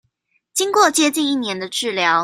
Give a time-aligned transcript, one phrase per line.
[0.51, 2.19] 經過接近一年的治療